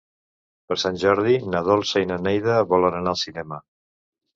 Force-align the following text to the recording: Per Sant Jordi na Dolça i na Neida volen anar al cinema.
Per 0.71 0.77
Sant 0.83 0.97
Jordi 1.03 1.37
na 1.57 1.63
Dolça 1.69 2.05
i 2.07 2.11
na 2.15 2.21
Neida 2.31 2.59
volen 2.75 3.03
anar 3.05 3.17
al 3.19 3.25
cinema. 3.31 3.67